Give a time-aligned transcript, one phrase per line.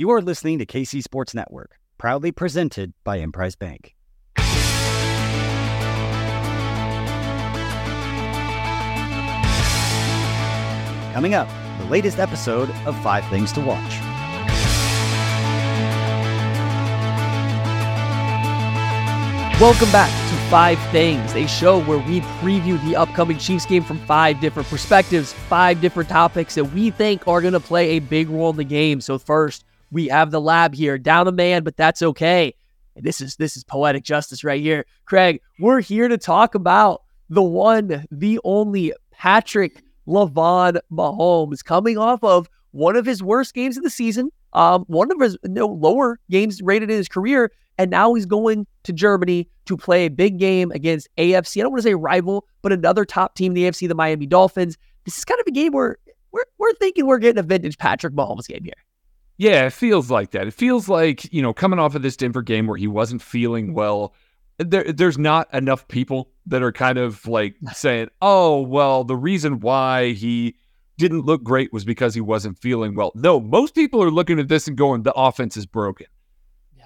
[0.00, 3.94] You are listening to KC Sports Network, proudly presented by Emprise Bank.
[11.12, 11.50] Coming up,
[11.80, 14.00] the latest episode of Five Things to Watch.
[19.60, 23.98] Welcome back to Five Things, a show where we preview the upcoming Chiefs game from
[24.06, 28.30] five different perspectives, five different topics that we think are going to play a big
[28.30, 29.02] role in the game.
[29.02, 32.54] So first, we have the lab here, down a man, but that's okay.
[32.96, 34.84] And this is this is poetic justice right here.
[35.04, 42.22] Craig, we're here to talk about the one, the only Patrick Lavon Mahomes coming off
[42.24, 45.66] of one of his worst games of the season, um, one of his you know,
[45.66, 50.10] lower games rated in his career, and now he's going to Germany to play a
[50.10, 51.60] big game against AFC.
[51.60, 54.26] I don't want to say rival, but another top team in the AFC, the Miami
[54.26, 54.76] Dolphins.
[55.04, 55.96] This is kind of a game where
[56.32, 58.74] we're, we're thinking we're getting a vintage Patrick Mahomes game here.
[59.40, 60.46] Yeah, it feels like that.
[60.46, 63.72] It feels like, you know, coming off of this Denver game where he wasn't feeling
[63.72, 64.12] well,
[64.58, 69.60] there, there's not enough people that are kind of like saying, oh, well, the reason
[69.60, 70.56] why he
[70.98, 73.12] didn't look great was because he wasn't feeling well.
[73.14, 76.08] No, most people are looking at this and going, the offense is broken.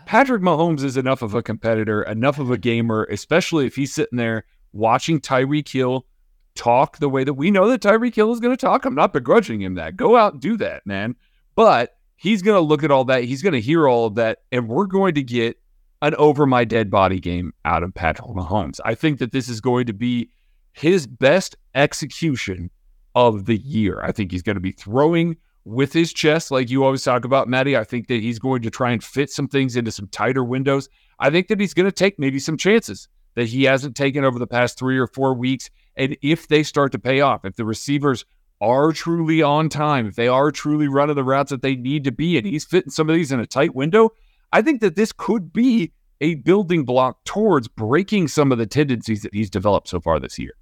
[0.06, 4.16] Patrick Mahomes is enough of a competitor, enough of a gamer, especially if he's sitting
[4.16, 6.06] there watching Tyreek Hill
[6.54, 8.84] talk the way that we know that Tyreek Hill is going to talk.
[8.84, 9.96] I'm not begrudging him that.
[9.96, 11.16] Go out and do that, man.
[11.56, 13.24] But he's going to look at all that.
[13.24, 14.40] He's going to hear all of that.
[14.52, 15.58] And we're going to get
[16.02, 18.80] an over my dead body game out of Patrick Mahomes.
[18.84, 20.30] I think that this is going to be
[20.72, 22.70] his best execution
[23.14, 24.00] of the year.
[24.02, 27.48] I think he's going to be throwing with his chest, like you always talk about,
[27.48, 27.76] Maddie.
[27.76, 30.88] I think that he's going to try and fit some things into some tighter windows.
[31.18, 34.38] I think that he's going to take maybe some chances that he hasn't taken over
[34.38, 35.70] the past three or four weeks.
[35.96, 38.24] And if they start to pay off, if the receivers
[38.60, 42.12] are truly on time, if they are truly running the routes that they need to
[42.12, 44.10] be, and he's fitting some of these in a tight window,
[44.52, 49.22] I think that this could be a building block towards breaking some of the tendencies
[49.22, 50.54] that he's developed so far this year.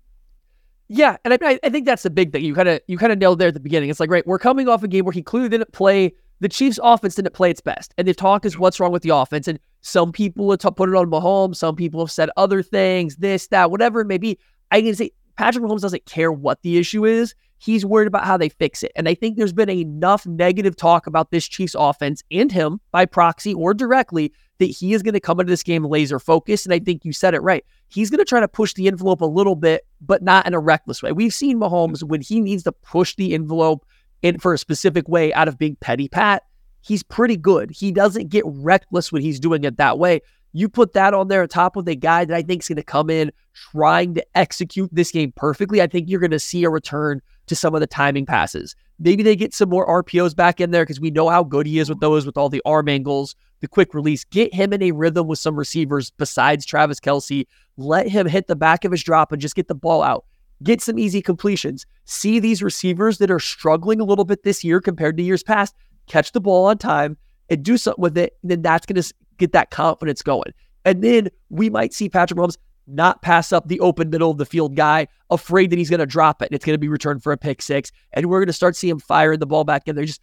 [0.88, 2.44] Yeah, and I, I think that's the big thing.
[2.44, 3.88] You kind of you kind of nailed there at the beginning.
[3.88, 6.12] It's like, right, we're coming off a game where he clearly didn't play.
[6.40, 9.10] The Chiefs' offense didn't play its best, and the talk is what's wrong with the
[9.10, 9.48] offense.
[9.48, 11.56] And some people have put it on Mahomes.
[11.56, 14.38] Some people have said other things, this, that, whatever it may be.
[14.70, 17.34] I can say Patrick Mahomes doesn't care what the issue is.
[17.62, 18.90] He's worried about how they fix it.
[18.96, 23.06] And I think there's been enough negative talk about this Chiefs offense and him by
[23.06, 26.66] proxy or directly that he is going to come into this game laser focused.
[26.66, 27.64] And I think you said it right.
[27.86, 30.58] He's going to try to push the envelope a little bit, but not in a
[30.58, 31.12] reckless way.
[31.12, 33.86] We've seen Mahomes when he needs to push the envelope
[34.22, 36.42] in for a specific way out of being petty pat.
[36.80, 37.70] He's pretty good.
[37.70, 40.20] He doesn't get reckless when he's doing it that way.
[40.52, 42.76] You put that on there on top of a guy that I think is going
[42.76, 45.80] to come in trying to execute this game perfectly.
[45.80, 48.76] I think you're going to see a return to some of the timing passes.
[48.98, 51.78] Maybe they get some more RPOs back in there because we know how good he
[51.78, 54.24] is with those, with all the arm angles, the quick release.
[54.24, 57.46] Get him in a rhythm with some receivers besides Travis Kelce.
[57.76, 60.24] Let him hit the back of his drop and just get the ball out.
[60.62, 61.84] Get some easy completions.
[62.04, 65.74] See these receivers that are struggling a little bit this year compared to years past.
[66.06, 67.16] Catch the ball on time
[67.50, 68.36] and do something with it.
[68.42, 70.52] And then that's going to get that confidence going.
[70.84, 72.56] And then we might see Patrick Mahomes
[72.86, 76.06] not pass up the open middle of the field guy, afraid that he's going to
[76.06, 77.92] drop it and it's going to be returned for a pick six.
[78.12, 80.20] And we're going to start seeing him firing the ball back in there, just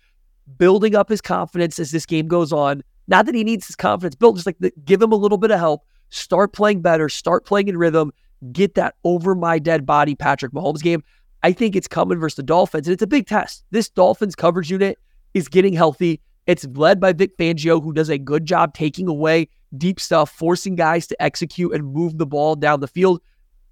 [0.57, 2.83] building up his confidence as this game goes on.
[3.07, 5.51] Not that he needs his confidence built, just like the, give him a little bit
[5.51, 8.11] of help, start playing better, start playing in rhythm,
[8.51, 11.03] get that over my dead body Patrick Mahomes game.
[11.41, 13.63] I think it's coming versus the Dolphins, and it's a big test.
[13.71, 14.97] This Dolphins coverage unit
[15.33, 16.21] is getting healthy.
[16.47, 20.75] It's led by Vic Fangio, who does a good job taking away deep stuff, forcing
[20.75, 23.21] guys to execute and move the ball down the field.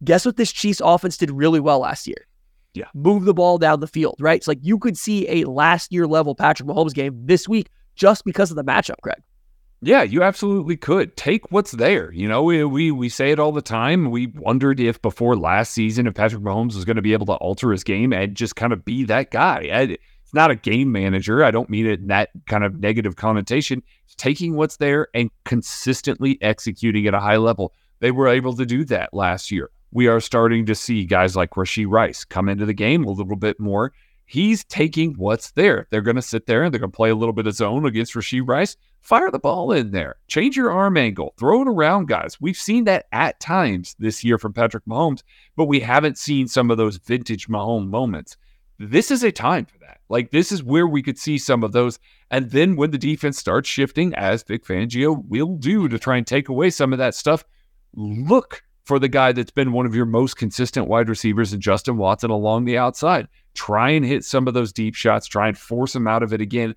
[0.03, 2.27] Guess what this Chiefs offense did really well last year?
[2.73, 2.85] Yeah.
[2.93, 4.37] Move the ball down the field, right?
[4.37, 8.23] It's like you could see a last year level Patrick Mahomes game this week just
[8.23, 9.21] because of the matchup, Craig.
[9.81, 11.15] Yeah, you absolutely could.
[11.17, 12.11] Take what's there.
[12.11, 14.09] You know, we, we we say it all the time.
[14.09, 17.33] We wondered if before last season if Patrick Mahomes was going to be able to
[17.33, 19.65] alter his game and just kind of be that guy.
[19.65, 21.41] Ed, it's not a game manager.
[21.41, 23.81] I don't mean it in that kind of negative connotation.
[24.03, 27.73] It's taking what's there and consistently executing at a high level.
[28.01, 29.69] They were able to do that last year.
[29.91, 33.37] We are starting to see guys like Rashee Rice come into the game a little
[33.37, 33.93] bit more.
[34.25, 35.87] He's taking what's there.
[35.91, 37.85] They're going to sit there and they're going to play a little bit of zone
[37.85, 38.75] against Rashee Rice.
[38.99, 40.17] Fire the ball in there.
[40.27, 41.35] Change your arm angle.
[41.39, 42.41] Throw it around, guys.
[42.41, 45.23] We've seen that at times this year from Patrick Mahomes,
[45.55, 48.35] but we haven't seen some of those vintage Mahomes moments.
[48.79, 49.99] This is a time for that.
[50.09, 51.99] Like this is where we could see some of those.
[52.29, 56.27] And then when the defense starts shifting, as Vic Fangio will do to try and
[56.27, 57.43] take away some of that stuff,
[57.95, 61.97] look for the guy that's been one of your most consistent wide receivers and Justin
[61.97, 63.27] Watson along the outside.
[63.53, 66.41] Try and hit some of those deep shots, try and force him out of it
[66.41, 66.75] again.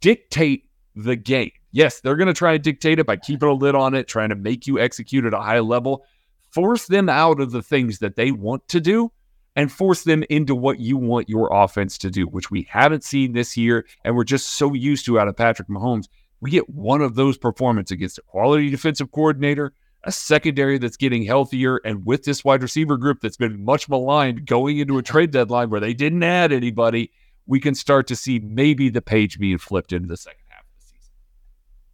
[0.00, 1.50] Dictate the game.
[1.72, 4.30] Yes, they're going to try and dictate it by keeping a lid on it, trying
[4.30, 6.04] to make you execute at a high level.
[6.50, 9.12] Force them out of the things that they want to do
[9.56, 13.32] and force them into what you want your offense to do, which we haven't seen
[13.32, 13.86] this year.
[14.04, 16.06] And we're just so used to out of Patrick Mahomes.
[16.40, 19.72] We get one of those performances against a quality defensive coordinator,
[20.04, 24.46] a secondary that's getting healthier, and with this wide receiver group that's been much maligned
[24.46, 27.10] going into a trade deadline where they didn't add anybody,
[27.46, 30.66] we can start to see maybe the page being flipped into the second half of
[30.78, 31.12] the season.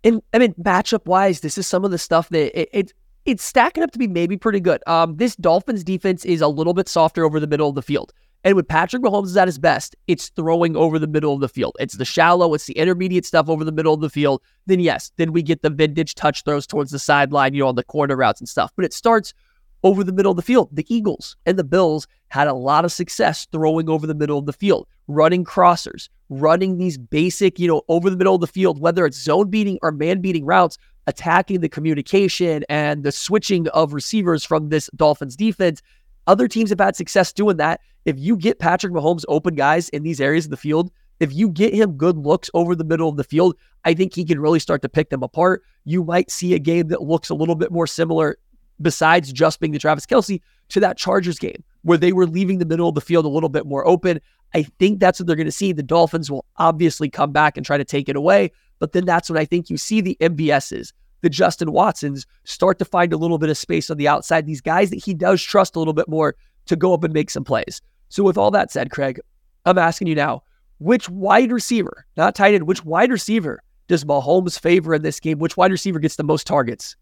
[0.04, 2.92] And I mean, matchup wise, this is some of the stuff that it, it
[3.26, 4.82] it's stacking up to be maybe pretty good.
[4.86, 8.12] Um, this Dolphins defense is a little bit softer over the middle of the field.
[8.44, 11.48] And when Patrick Mahomes is at his best, it's throwing over the middle of the
[11.48, 11.76] field.
[11.80, 14.40] It's the shallow, it's the intermediate stuff over the middle of the field.
[14.66, 17.74] Then, yes, then we get the vintage touch throws towards the sideline, you know, on
[17.74, 18.70] the corner routes and stuff.
[18.76, 19.34] But it starts
[19.82, 20.68] over the middle of the field.
[20.70, 24.46] The Eagles and the Bills had a lot of success throwing over the middle of
[24.46, 28.80] the field, running crossers, running these basic, you know, over the middle of the field,
[28.80, 33.92] whether it's zone beating or man beating routes, attacking the communication and the switching of
[33.92, 35.82] receivers from this Dolphins defense.
[36.26, 37.80] Other teams have had success doing that.
[38.04, 41.48] If you get Patrick Mahomes open guys in these areas of the field, if you
[41.48, 44.58] get him good looks over the middle of the field, I think he can really
[44.58, 45.62] start to pick them apart.
[45.84, 48.36] You might see a game that looks a little bit more similar,
[48.82, 52.66] besides just being the Travis Kelce, to that Chargers game where they were leaving the
[52.66, 54.20] middle of the field a little bit more open.
[54.54, 55.72] I think that's what they're going to see.
[55.72, 58.50] The Dolphins will obviously come back and try to take it away.
[58.78, 60.92] But then that's when I think you see the MVSs,
[61.22, 64.46] the Justin Watsons start to find a little bit of space on the outside.
[64.46, 66.36] These guys that he does trust a little bit more
[66.66, 67.80] to go up and make some plays.
[68.08, 69.20] So, with all that said, Craig,
[69.64, 70.42] I'm asking you now
[70.78, 75.38] which wide receiver, not tight end, which wide receiver does Mahomes favor in this game?
[75.38, 76.96] Which wide receiver gets the most targets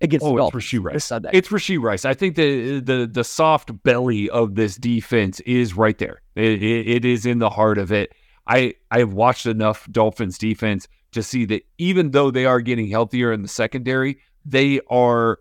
[0.00, 0.94] against oh, the it's Rashee Rice.
[0.94, 1.30] this Sunday?
[1.32, 2.04] It's Rashee Rice.
[2.04, 6.20] I think the the the soft belly of this defense is right there.
[6.34, 8.12] It, it, it is in the heart of it.
[8.46, 12.88] I I have watched enough Dolphins defense to see that even though they are getting
[12.88, 15.38] healthier in the secondary, they are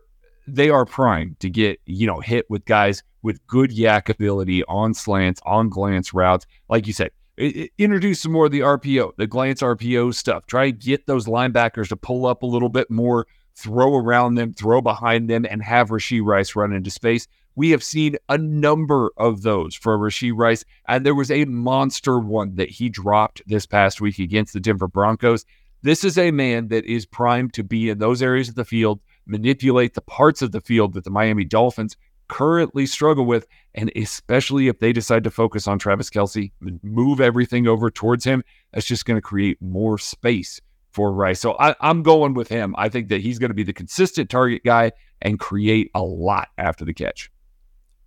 [0.47, 4.93] they are primed to get you know hit with guys with good YAC ability on
[4.93, 6.45] slants, on glance routes.
[6.69, 10.45] Like you said, it, it, introduce some more of the RPO, the glance RPO stuff.
[10.47, 14.53] Try to get those linebackers to pull up a little bit more, throw around them,
[14.53, 17.27] throw behind them, and have Rashee Rice run into space.
[17.55, 22.17] We have seen a number of those for Rashee Rice, and there was a monster
[22.17, 25.45] one that he dropped this past week against the Denver Broncos.
[25.83, 28.99] This is a man that is primed to be in those areas of the field,
[29.25, 31.97] manipulate the parts of the field that the Miami Dolphins
[32.27, 33.47] currently struggle with.
[33.73, 36.51] And especially if they decide to focus on Travis Kelce,
[36.83, 40.61] move everything over towards him, that's just going to create more space
[40.91, 41.39] for Rice.
[41.39, 42.75] So I, am going with him.
[42.77, 44.91] I think that he's going to be the consistent target guy
[45.21, 47.31] and create a lot after the catch.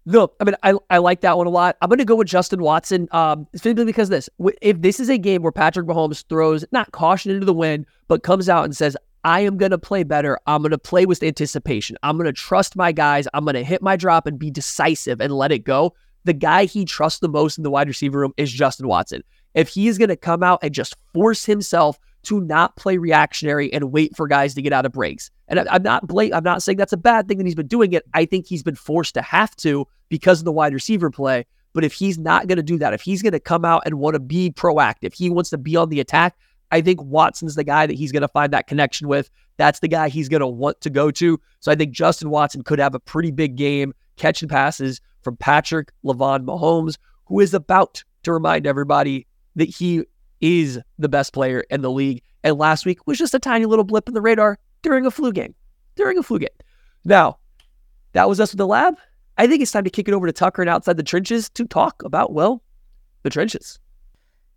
[0.07, 1.77] No, I mean, I, I like that one a lot.
[1.81, 4.29] I'm going to go with Justin Watson um, simply because this.
[4.61, 8.23] If this is a game where Patrick Mahomes throws not caution into the wind, but
[8.23, 10.39] comes out and says, I am going to play better.
[10.47, 11.97] I'm going to play with anticipation.
[12.03, 13.27] I'm going to trust my guys.
[13.33, 15.95] I'm going to hit my drop and be decisive and let it go.
[16.25, 19.23] The guy he trusts the most in the wide receiver room is Justin Watson.
[19.55, 23.73] If he is going to come out and just force himself to not play reactionary
[23.73, 25.31] and wait for guys to get out of breaks.
[25.49, 27.67] And I, am not blank, I'm not saying that's a bad thing that he's been
[27.67, 28.05] doing it.
[28.15, 31.47] I think he's been forced to have to because of the wide receiver play.
[31.73, 33.99] But if he's not going to do that, if he's going to come out and
[33.99, 36.37] want to be proactive, he wants to be on the attack.
[36.71, 39.31] I think Watson's the guy that he's going to find that connection with.
[39.57, 41.41] That's the guy he's going to want to go to.
[41.61, 45.91] So I think Justin Watson could have a pretty big game catching passes from Patrick
[46.05, 49.27] Lavon Mahomes, who is about to remind everybody
[49.57, 50.05] that he
[50.45, 52.23] is the best player in the league.
[52.43, 55.33] And last week was just a tiny little blip in the radar during a flu
[55.33, 55.55] game.
[55.97, 56.49] During a flu game.
[57.07, 57.39] Now,
[58.13, 58.97] that was us with the lab.
[59.39, 61.65] I think it's time to kick it over to Tucker and outside the trenches to
[61.65, 62.63] talk about, well,
[63.23, 63.81] the trenches.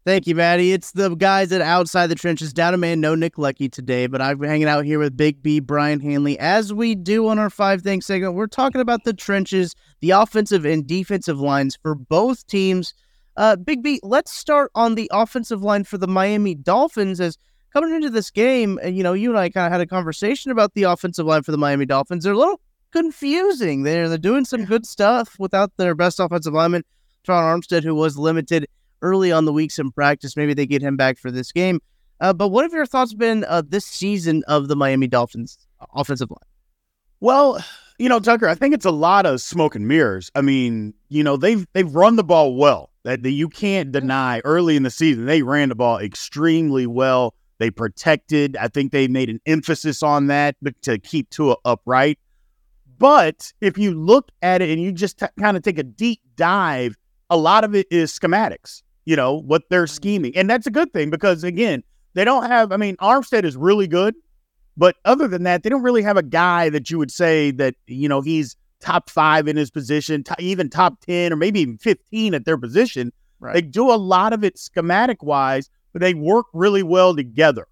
[0.05, 0.73] Thank you, Maddie.
[0.73, 2.53] It's the guys at Outside the Trenches.
[2.53, 5.59] Down a man, no Nick Lucky today, but I'm hanging out here with Big B,
[5.59, 6.39] Brian Hanley.
[6.39, 10.65] As we do on our five things segment, we're talking about the trenches, the offensive
[10.65, 12.93] and defensive lines for both teams.
[13.37, 17.21] Uh, Big B, let's start on the offensive line for the Miami Dolphins.
[17.21, 17.37] As
[17.71, 20.51] coming into this game, and you know, you and I kind of had a conversation
[20.51, 22.23] about the offensive line for the Miami Dolphins.
[22.23, 22.59] They're a little
[22.91, 23.83] confusing.
[23.83, 26.83] They're they're doing some good stuff without their best offensive lineman,
[27.27, 28.67] Terron Armstead, who was limited
[29.03, 30.35] early on the weeks in practice.
[30.35, 31.79] Maybe they get him back for this game.
[32.19, 35.59] Uh, but what have your thoughts been uh, this season of the Miami Dolphins
[35.93, 36.39] offensive line?
[37.19, 37.63] Well,
[37.99, 40.31] you know, Tucker, I think it's a lot of smoke and mirrors.
[40.33, 44.39] I mean, you know, they've they've run the ball well that, that you can't deny
[44.43, 45.25] early in the season.
[45.25, 47.33] They ran the ball extremely well.
[47.59, 48.55] They protected.
[48.57, 52.19] I think they made an emphasis on that to keep Tua upright.
[52.99, 56.19] But if you look at it and you just t- kind of take a deep
[56.35, 56.95] dive,
[57.29, 60.35] a lot of it is schematics, you know, what they're scheming.
[60.35, 61.83] And that's a good thing because, again,
[62.17, 64.15] They don't have, I mean, Armstead is really good,
[64.75, 67.75] but other than that, they don't really have a guy that you would say that,
[67.85, 71.77] you know, he's top five in his position, t- even top 10 or maybe even
[71.77, 73.11] 15 at their position.
[73.39, 73.53] Right.
[73.53, 77.67] They do a lot of it schematic wise, but they work really well together.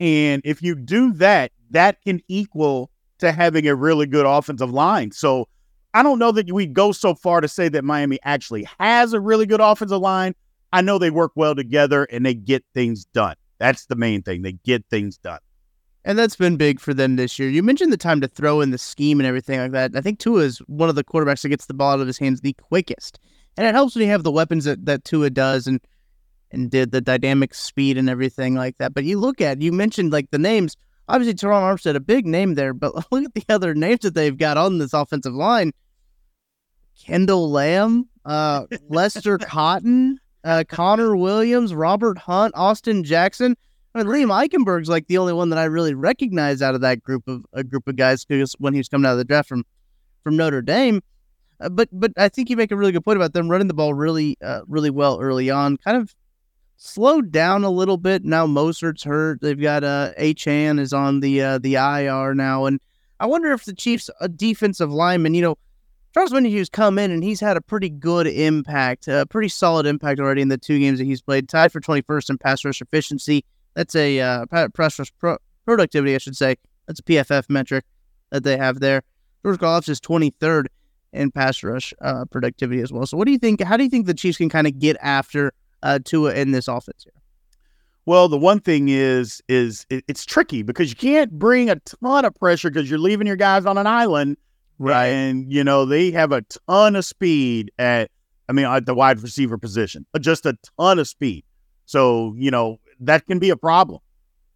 [0.00, 5.12] And if you do that, that can equal to having a really good offensive line.
[5.12, 5.48] So
[5.92, 9.20] I don't know that we go so far to say that Miami actually has a
[9.20, 10.34] really good offensive line.
[10.72, 13.36] I know they work well together and they get things done.
[13.58, 14.42] That's the main thing.
[14.42, 15.38] They get things done.
[16.04, 17.48] And that's been big for them this year.
[17.48, 19.92] You mentioned the time to throw in the scheme and everything like that.
[19.96, 22.18] I think Tua is one of the quarterbacks that gets the ball out of his
[22.18, 23.18] hands the quickest.
[23.56, 25.80] And it helps when you have the weapons that, that Tua does and
[26.54, 28.94] and did the dynamic speed and everything like that.
[28.94, 30.76] But you look at you mentioned like the names.
[31.08, 34.36] Obviously Terron Armstead, a big name there, but look at the other names that they've
[34.36, 35.72] got on this offensive line.
[36.98, 43.56] Kendall Lamm, uh, Lester Cotton, uh, Connor Williams, Robert Hunt, Austin Jackson.
[43.94, 47.02] I mean, Liam Eichenberg's like the only one that I really recognize out of that
[47.02, 49.48] group of a group of guys because when he was coming out of the draft
[49.48, 49.64] from
[50.22, 51.00] from Notre Dame.
[51.60, 53.74] Uh, but but I think you make a really good point about them running the
[53.74, 55.76] ball really uh, really well early on.
[55.76, 56.14] Kind of
[56.76, 58.46] slowed down a little bit now.
[58.46, 59.40] Mostert's hurt.
[59.40, 62.80] They've got uh Achane is on the uh, the IR now, and
[63.20, 65.56] I wonder if the Chiefs' uh, defensive lineman, you know,
[66.12, 70.20] Charles Omenihu's come in and he's had a pretty good impact, a pretty solid impact
[70.20, 71.48] already in the two games that he's played.
[71.48, 73.44] Tied for 21st in pass rush efficiency.
[73.74, 76.56] That's a uh, pass rush pro- productivity, I should say.
[76.86, 77.84] That's a PFF metric
[78.30, 79.02] that they have there.
[79.42, 80.66] George Karlaftis is 23rd
[81.12, 83.06] in pass rush uh, productivity as well.
[83.06, 83.62] So, what do you think?
[83.62, 85.52] How do you think the Chiefs can kind of get after
[85.82, 87.12] uh, Tua in this offense here?
[88.06, 92.24] Well, the one thing is, is it, it's tricky because you can't bring a ton
[92.24, 94.36] of pressure because you're leaving your guys on an island,
[94.78, 95.06] Right.
[95.06, 98.10] And you know they have a ton of speed at,
[98.48, 101.44] I mean, at the wide receiver position, just a ton of speed.
[101.86, 104.00] So you know that can be a problem.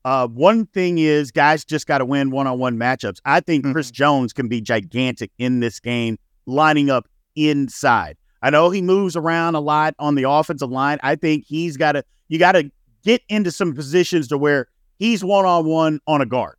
[0.05, 3.21] Uh, one thing is, guys just got to win one-on-one matchups.
[3.25, 8.17] I think Chris Jones can be gigantic in this game, lining up inside.
[8.40, 10.99] I know he moves around a lot on the offensive line.
[11.02, 12.71] I think he's got to, you got to
[13.05, 16.57] get into some positions to where he's one-on-one on a guard.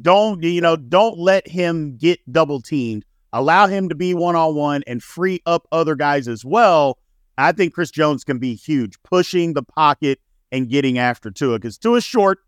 [0.00, 0.76] Don't you know?
[0.76, 3.04] Don't let him get double teamed.
[3.32, 6.98] Allow him to be one-on-one and free up other guys as well.
[7.36, 10.18] I think Chris Jones can be huge, pushing the pocket
[10.52, 12.38] and getting after Tua because Tua's short.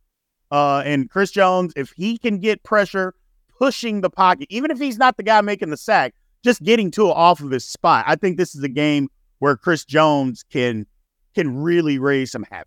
[0.52, 3.14] Uh, and Chris Jones, if he can get pressure,
[3.56, 7.12] pushing the pocket, even if he's not the guy making the sack, just getting Tua
[7.12, 8.04] off of his spot.
[8.08, 10.86] I think this is a game where Chris Jones can
[11.34, 12.66] can really raise some havoc.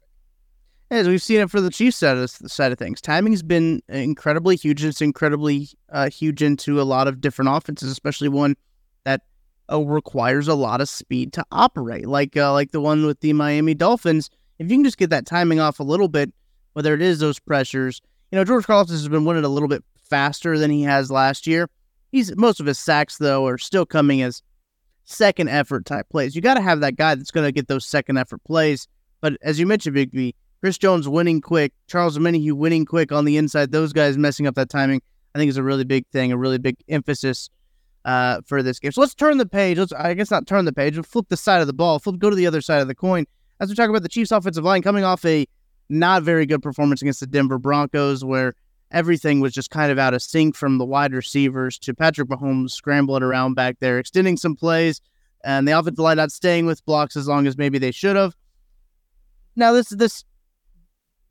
[0.91, 4.55] As we've seen it for the Chiefs side of, side of things, timing's been incredibly
[4.55, 4.85] huge.
[4.85, 8.55] It's incredibly uh, huge into a lot of different offenses, especially one
[9.03, 9.21] that
[9.71, 13.33] uh, requires a lot of speed to operate, like uh, like the one with the
[13.33, 14.29] Miami Dolphins.
[14.63, 16.31] If you can just get that timing off a little bit,
[16.73, 18.01] whether it is those pressures,
[18.31, 21.45] you know, George Carlton has been winning a little bit faster than he has last
[21.45, 21.69] year.
[22.11, 24.41] He's most of his sacks though are still coming as
[25.05, 26.35] second effort type plays.
[26.35, 28.87] You got to have that guy that's going to get those second effort plays.
[29.21, 33.25] But as you mentioned, Big B, Chris Jones winning quick, Charles Omenihu winning quick on
[33.25, 35.01] the inside, those guys messing up that timing,
[35.35, 37.49] I think is a really big thing, a really big emphasis
[38.05, 38.91] uh, for this game.
[38.91, 39.77] So let's turn the page.
[39.77, 42.19] Let's, I guess not turn the page, but flip the side of the ball, flip,
[42.19, 43.25] go to the other side of the coin.
[43.59, 45.47] As we talk about the Chiefs' offensive line coming off a
[45.89, 48.53] not very good performance against the Denver Broncos, where
[48.91, 52.71] everything was just kind of out of sync from the wide receivers to Patrick Mahomes
[52.71, 55.01] scrambling around back there, extending some plays,
[55.43, 58.35] and the offensive line not staying with blocks as long as maybe they should have.
[59.55, 60.23] Now this this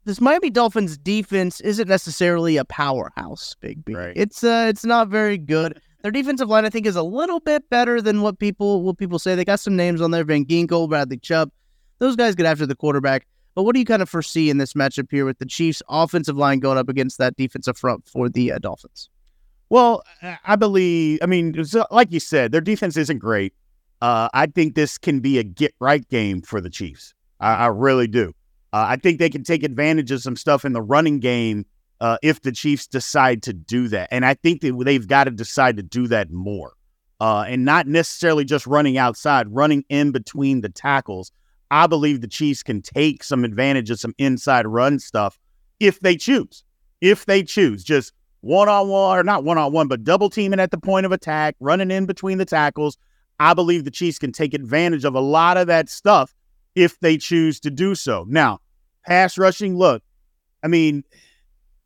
[0.04, 3.94] this Miami Dolphins defense isn't necessarily a powerhouse, Big B.
[3.94, 4.12] Right.
[4.16, 5.80] It's uh it's not very good.
[6.02, 9.18] Their defensive line, I think, is a little bit better than what people what people
[9.18, 9.34] say.
[9.34, 11.50] They got some names on there: Van Ginkel, Bradley Chubb.
[12.02, 13.28] Those guys get after the quarterback.
[13.54, 16.36] But what do you kind of foresee in this matchup here with the Chiefs' offensive
[16.36, 19.08] line going up against that defensive front for the uh, Dolphins?
[19.68, 20.02] Well,
[20.44, 21.20] I believe.
[21.22, 21.54] I mean,
[21.92, 23.54] like you said, their defense isn't great.
[24.00, 27.14] Uh, I think this can be a get right game for the Chiefs.
[27.38, 28.34] I, I really do.
[28.72, 31.64] Uh, I think they can take advantage of some stuff in the running game
[32.00, 34.08] uh, if the Chiefs decide to do that.
[34.10, 36.72] And I think that they've got to decide to do that more
[37.20, 41.30] uh, and not necessarily just running outside, running in between the tackles.
[41.72, 45.38] I believe the Chiefs can take some advantage of some inside run stuff
[45.80, 46.62] if they choose.
[47.00, 48.12] If they choose, just
[48.42, 51.12] one on one, or not one on one, but double teaming at the point of
[51.12, 52.98] attack, running in between the tackles.
[53.40, 56.34] I believe the Chiefs can take advantage of a lot of that stuff
[56.74, 58.26] if they choose to do so.
[58.28, 58.60] Now,
[59.06, 60.02] pass rushing, look,
[60.62, 61.02] I mean,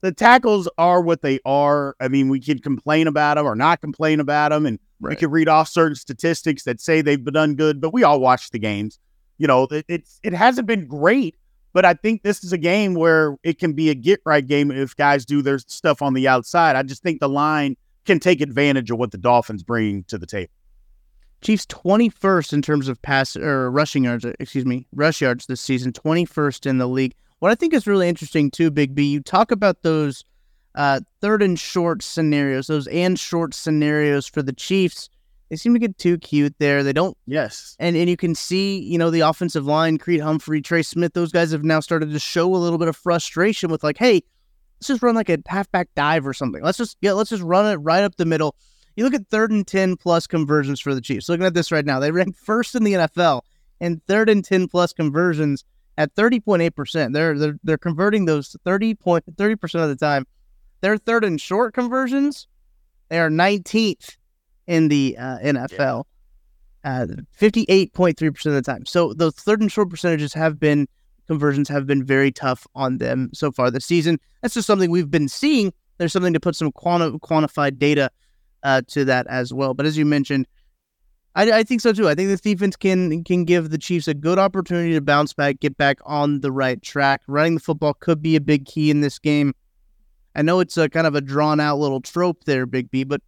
[0.00, 1.94] the tackles are what they are.
[2.00, 5.30] I mean, we can complain about them or not complain about them, and we can
[5.30, 8.58] read off certain statistics that say they've been done good, but we all watch the
[8.58, 8.98] games.
[9.38, 11.36] You know, it, it's it hasn't been great,
[11.72, 14.70] But I think this is a game where it can be a get right game
[14.70, 16.74] if guys do their stuff on the outside.
[16.74, 17.76] I just think the line
[18.06, 20.50] can take advantage of what the Dolphins bring to the table.
[21.42, 25.92] Chiefs 21st in terms of pass or rushing yards, excuse me, rush yards this season,
[25.92, 27.14] 21st in the league.
[27.40, 30.24] What I think is really interesting too, Big B, you talk about those
[30.76, 35.10] uh, third and short scenarios, those and short scenarios for the Chiefs.
[35.48, 36.82] They seem to get too cute there.
[36.82, 37.76] They don't Yes.
[37.78, 41.30] and and you can see, you know, the offensive line, Creed Humphrey, Trey Smith, those
[41.32, 44.22] guys have now started to show a little bit of frustration with like, hey,
[44.78, 46.62] let's just run like a halfback dive or something.
[46.62, 48.56] Let's just yeah, let's just run it right up the middle.
[48.96, 51.28] You look at third and ten plus conversions for the Chiefs.
[51.28, 53.42] Looking at this right now, they rank first in the NFL
[53.78, 55.64] in third and ten plus conversions
[55.96, 57.12] at thirty point eight percent.
[57.12, 60.26] They're they're they're converting those thirty point thirty percent of the time.
[60.80, 62.48] Their third and short conversions,
[63.10, 64.16] they are nineteenth
[64.66, 66.04] in the uh, NFL
[66.84, 67.06] uh,
[67.38, 68.86] 58.3% of the time.
[68.86, 70.88] So those third and short percentages have been
[71.26, 74.20] conversions have been very tough on them so far this season.
[74.40, 75.72] That's just something we've been seeing.
[75.98, 78.10] There's something to put some quanti- quantified data
[78.62, 79.74] uh, to that as well.
[79.74, 80.46] But as you mentioned,
[81.34, 82.08] I, I think so too.
[82.08, 85.60] I think this defense can can give the Chiefs a good opportunity to bounce back,
[85.60, 87.22] get back on the right track.
[87.26, 89.54] Running the football could be a big key in this game.
[90.36, 93.22] I know it's a kind of a drawn out little trope there, Big B, but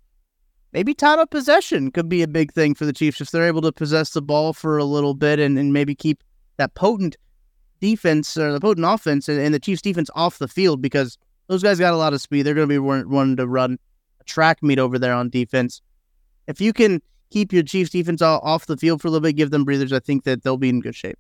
[0.73, 3.63] maybe time of possession could be a big thing for the Chiefs if they're able
[3.63, 6.23] to possess the ball for a little bit and, and maybe keep
[6.57, 7.17] that potent
[7.81, 11.63] defense or the potent offense and, and the Chiefs defense off the field because those
[11.63, 12.43] guys got a lot of speed.
[12.43, 13.79] They're going to be wanting to run
[14.21, 15.81] a track meet over there on defense.
[16.47, 19.51] If you can keep your Chiefs defense off the field for a little bit, give
[19.51, 21.19] them breathers, I think that they'll be in good shape.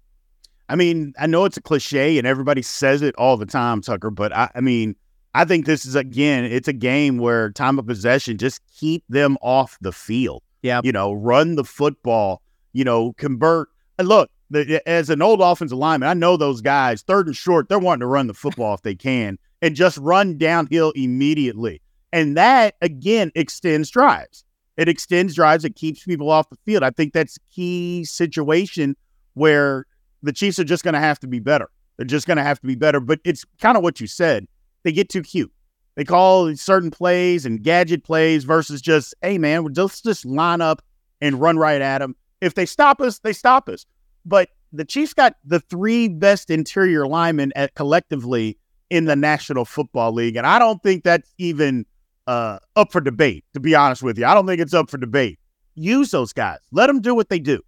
[0.68, 4.10] I mean, I know it's a cliche and everybody says it all the time, Tucker,
[4.10, 4.94] but I, I mean,
[5.34, 9.36] I think this is again, it's a game where time of possession, just keep them
[9.42, 10.42] off the field.
[10.62, 10.80] Yeah.
[10.82, 12.42] You know, run the football,
[12.72, 13.68] you know, convert.
[13.98, 17.68] And look, the, as an old offensive lineman, I know those guys, third and short,
[17.68, 21.82] they're wanting to run the football if they can and just run downhill immediately.
[22.12, 24.44] And that, again, extends drives.
[24.76, 25.64] It extends drives.
[25.64, 26.82] It keeps people off the field.
[26.82, 28.96] I think that's a key situation
[29.34, 29.86] where
[30.22, 31.68] the Chiefs are just going to have to be better.
[31.96, 33.00] They're just going to have to be better.
[33.00, 34.46] But it's kind of what you said.
[34.84, 35.52] They get too cute.
[35.96, 40.80] They call certain plays and gadget plays versus just, hey, man, let's just line up
[41.20, 42.14] and run right at them.
[42.40, 43.84] If they stop us, they stop us.
[44.24, 48.58] But the Chiefs got the three best interior linemen at collectively
[48.90, 50.36] in the National Football League.
[50.36, 51.84] And I don't think that's even
[52.26, 54.26] uh, up for debate, to be honest with you.
[54.26, 55.40] I don't think it's up for debate.
[55.74, 56.58] Use those guys.
[56.70, 57.60] Let them do what they do.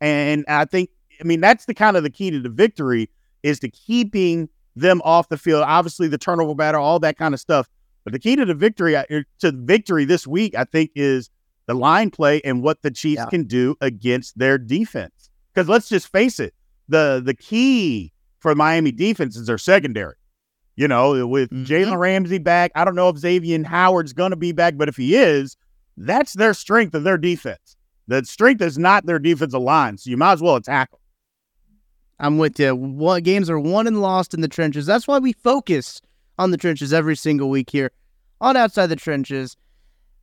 [0.00, 0.90] And I think,
[1.20, 3.10] I mean, that's the kind of the key to the victory
[3.42, 4.48] is to keeping
[4.80, 5.64] them off the field.
[5.66, 7.68] Obviously, the turnover battle, all that kind of stuff.
[8.04, 9.04] But the key to the victory, uh,
[9.40, 11.30] to victory this week, I think, is
[11.66, 13.26] the line play and what the Chiefs Yeah.
[13.26, 15.30] can do against their defense.
[15.52, 16.54] Because let's just face it,
[16.88, 20.14] the the key for Miami defense is their secondary.
[20.76, 21.66] You know, with Mhm.
[21.66, 24.96] Jalen Ramsey back, I don't know if Xavier Howard's going to be back, but if
[24.96, 25.56] he is,
[25.96, 27.76] that's their strength of their defense.
[28.06, 31.00] The strength is not their defensive line, so you might as well attack them.
[32.20, 32.74] I'm with you.
[32.74, 34.86] One, games are won and lost in the trenches.
[34.86, 36.00] That's why we focus
[36.38, 37.92] on the trenches every single week here
[38.40, 39.56] on Outside the Trenches.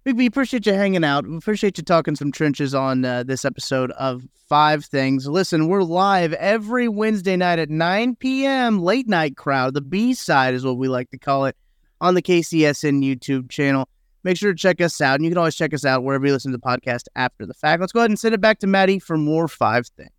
[0.05, 1.25] We, we appreciate you hanging out.
[1.25, 5.27] We appreciate you talking some trenches on uh, this episode of Five Things.
[5.27, 8.79] Listen, we're live every Wednesday night at 9 p.m.
[8.79, 9.73] Late night crowd.
[9.73, 11.55] The B side is what we like to call it
[12.01, 13.89] on the KCSN YouTube channel.
[14.23, 15.15] Make sure to check us out.
[15.15, 17.53] And you can always check us out wherever you listen to the podcast after the
[17.53, 17.79] fact.
[17.79, 20.11] Let's go ahead and send it back to Maddie for more Five Things.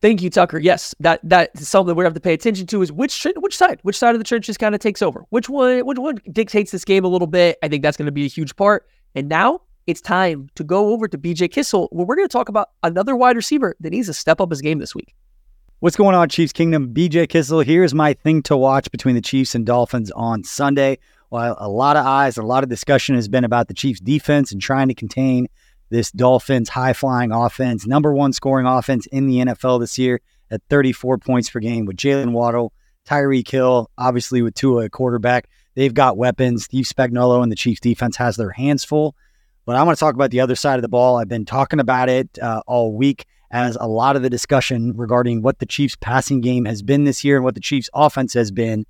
[0.00, 0.58] Thank you, Tucker.
[0.58, 3.98] Yes, that that's something we have to pay attention to is which which side, which
[3.98, 7.04] side of the trenches kind of takes over, which one which one dictates this game
[7.04, 7.58] a little bit.
[7.62, 8.86] I think that's going to be a huge part.
[9.16, 12.48] And now it's time to go over to BJ Kissel, where we're going to talk
[12.48, 15.14] about another wide receiver that needs to step up his game this week.
[15.80, 16.92] What's going on, Chiefs Kingdom?
[16.94, 17.60] BJ Kissel.
[17.60, 20.98] Here's my thing to watch between the Chiefs and Dolphins on Sunday.
[21.30, 24.52] While a lot of eyes, a lot of discussion has been about the Chiefs defense
[24.52, 25.48] and trying to contain
[25.90, 30.20] this Dolphins high flying offense, number one scoring offense in the NFL this year
[30.50, 32.72] at 34 points per game with Jaylen Waddle,
[33.06, 35.48] Tyreek Hill, obviously with Tua at quarterback.
[35.74, 36.64] They've got weapons.
[36.64, 39.14] Steve Spagnuolo and the Chiefs defense has their hands full.
[39.64, 41.16] But I want to talk about the other side of the ball.
[41.16, 45.42] I've been talking about it uh, all week as a lot of the discussion regarding
[45.42, 48.50] what the Chiefs passing game has been this year and what the Chiefs offense has
[48.50, 48.86] been.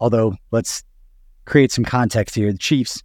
[0.00, 0.84] Although, let's
[1.44, 2.50] create some context here.
[2.52, 3.02] The Chiefs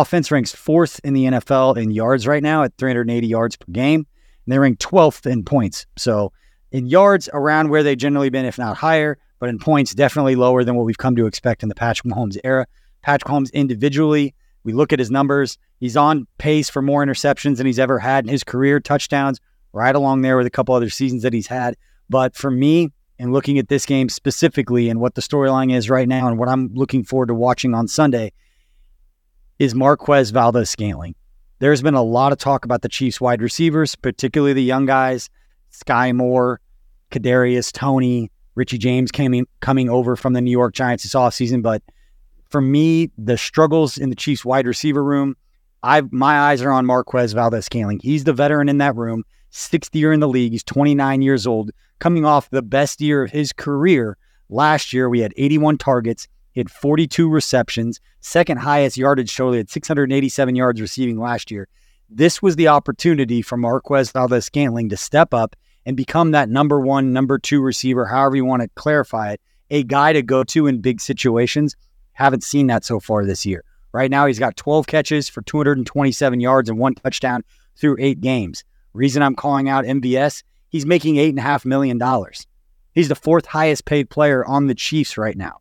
[0.00, 4.00] offense ranks fourth in the NFL in yards right now at 380 yards per game,
[4.44, 5.86] and they rank 12th in points.
[5.96, 6.32] So,
[6.72, 10.64] in yards, around where they've generally been, if not higher, but in points, definitely lower
[10.64, 12.66] than what we've come to expect in the Patrick Mahomes era.
[13.02, 17.66] Patrick Mahomes individually, we look at his numbers, he's on pace for more interceptions than
[17.66, 19.40] he's ever had in his career, touchdowns
[19.72, 21.76] right along there with a couple other seasons that he's had.
[22.08, 26.08] But for me, and looking at this game specifically and what the storyline is right
[26.08, 28.32] now and what I'm looking forward to watching on Sunday
[29.58, 31.14] is Marquez Valdes Scantling.
[31.60, 35.30] There's been a lot of talk about the Chiefs wide receivers, particularly the young guys,
[35.72, 36.60] Skyy Moore,
[37.10, 41.62] Kadarius Toney, Richie James coming coming over from the New York Giants this offseason.
[41.62, 41.82] But
[42.50, 45.36] for me, the struggles in the Chiefs wide receiver room,
[45.82, 48.00] I my eyes are on Marquez Valdes Scantling.
[48.02, 50.52] He's the veteran in that room, sixth year in the league.
[50.52, 54.16] He's 29 years old, coming off the best year of his career.
[54.48, 59.54] Last year, we had 81 targets, he had 42 receptions, second highest yardage total.
[59.54, 61.66] He had 687 yards receiving last year.
[62.08, 66.80] This was the opportunity for Marquez Valdes Scantling to step up and become that number
[66.80, 69.40] one, number two receiver, however you want to clarify it,
[69.70, 71.74] a guy to go to in big situations.
[72.12, 73.64] Haven't seen that so far this year.
[73.90, 77.42] Right now, he's got 12 catches for 227 yards and one touchdown
[77.76, 78.62] through eight games.
[78.92, 82.00] Reason I'm calling out MVS, he's making $8.5 million.
[82.92, 85.58] He's the fourth highest paid player on the Chiefs right now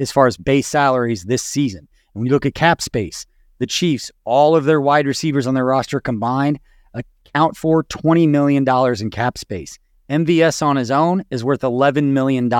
[0.00, 1.86] as far as base salaries this season.
[2.14, 3.26] When you look at cap space,
[3.58, 6.58] the Chiefs, all of their wide receivers on their roster combined
[6.94, 8.66] account for $20 million
[9.00, 9.78] in cap space.
[10.08, 12.52] MVS on his own is worth $11 million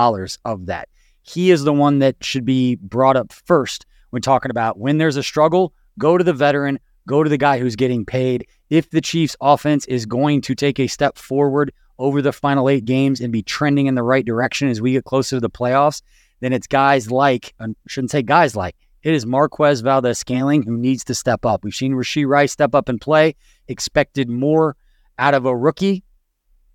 [0.45, 0.87] of that.
[1.23, 5.17] He is the one that should be brought up first when talking about when there's
[5.17, 8.47] a struggle, go to the veteran, go to the guy who's getting paid.
[8.69, 12.85] If the Chiefs offense is going to take a step forward over the final eight
[12.85, 16.01] games and be trending in the right direction as we get closer to the playoffs,
[16.41, 20.77] then it's guys like, I shouldn't say guys like, it is Marquez Valdes Scantling who
[20.77, 21.63] needs to step up.
[21.63, 23.35] We've seen Rashee Rice step up and play,
[23.67, 24.75] expected more
[25.17, 26.03] out of a rookie.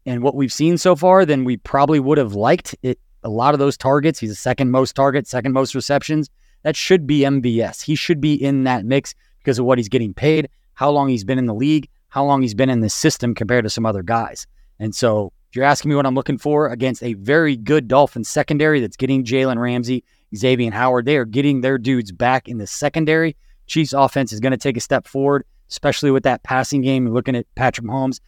[0.07, 2.74] And what we've seen so far than we probably would have liked.
[2.83, 6.31] It a lot of those targets, he's the second most target, second most receptions.
[6.62, 7.83] That should be MVS.
[7.83, 11.24] He should be in that mix because of what he's getting paid, how long he's
[11.24, 14.02] been in the league, how long he's been in the system compared to some other
[14.02, 14.46] guys.
[14.79, 18.80] And so you're asking me what I'm looking for against a very good Dolphins secondary
[18.80, 20.04] that's getting Jalen Ramsey,
[20.35, 21.06] Xavier Howard.
[21.06, 23.37] They are getting their dudes back in the secondary.
[23.66, 27.09] Chiefs offense is going to take a step forward, especially with that passing game.
[27.09, 28.20] Looking at Patrick Mahomes,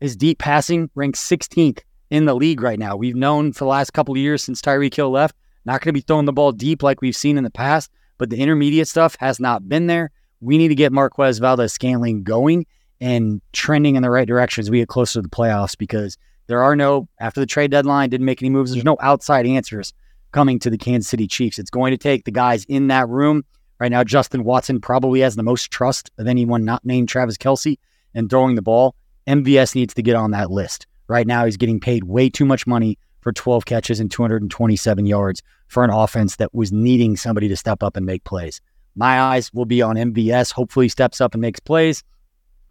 [0.00, 2.96] his deep passing ranks 16th in the league right now.
[2.96, 5.92] We've known for the last couple of years since Tyreek Hill left, not going to
[5.92, 9.16] be throwing the ball deep like we've seen in the past, but the intermediate stuff
[9.20, 10.10] has not been there.
[10.40, 12.66] We need to get Marquez Valdes Scantling going
[13.00, 16.16] and trending in the right direction as we get closer to the playoffs because
[16.46, 18.72] there are no, after the trade deadline, didn't make any moves.
[18.72, 19.92] There's no outside answers
[20.32, 21.58] coming to the Kansas City Chiefs.
[21.58, 23.44] It's going to take the guys in that room.
[23.78, 27.78] Right now, Justin Watson probably has the most trust of anyone not named Travis Kelce
[28.14, 28.94] in throwing the ball.
[29.26, 30.86] MVS needs to get on that list.
[31.08, 35.42] Right now, he's getting paid way too much money for 12 catches and 227 yards
[35.68, 38.60] for an offense that was needing somebody to step up and make plays.
[38.94, 40.52] My eyes will be on MVS.
[40.52, 42.02] Hopefully, he steps up and makes plays.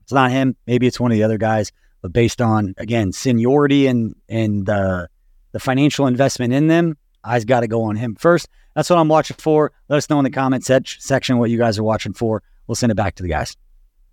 [0.01, 0.55] It's not him.
[0.65, 1.71] Maybe it's one of the other guys
[2.05, 5.07] but based on again seniority and and uh,
[5.53, 8.47] the financial investment in them, I's got to go on him first.
[8.75, 9.71] That's what I'm watching for.
[9.89, 12.43] Let us know in the comment section what you guys are watching for.
[12.67, 13.57] We'll send it back to the guys.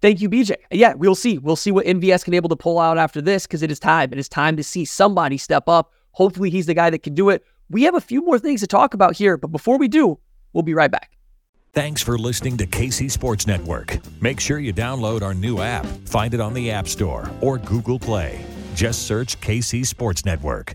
[0.00, 0.54] Thank you, BJ.
[0.70, 1.36] Yeah, we'll see.
[1.36, 4.10] We'll see what MVS can able to pull out after this because it is time.
[4.10, 5.92] It is time to see somebody step up.
[6.12, 7.44] Hopefully, he's the guy that can do it.
[7.68, 10.18] We have a few more things to talk about here, but before we do,
[10.54, 11.10] we'll be right back.
[11.74, 13.96] Thanks for listening to KC Sports Network.
[14.20, 15.86] Make sure you download our new app.
[16.04, 18.44] Find it on the App Store or Google Play.
[18.74, 20.74] Just search KC Sports Network.